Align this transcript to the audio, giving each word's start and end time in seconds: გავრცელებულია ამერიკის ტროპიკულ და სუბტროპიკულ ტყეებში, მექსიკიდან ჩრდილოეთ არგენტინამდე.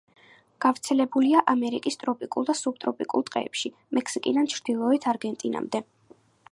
გავრცელებულია 0.65 1.43
ამერიკის 1.53 1.99
ტროპიკულ 2.05 2.47
და 2.49 2.57
სუბტროპიკულ 2.63 3.27
ტყეებში, 3.31 3.73
მექსიკიდან 3.99 4.53
ჩრდილოეთ 4.57 5.11
არგენტინამდე. 5.15 5.89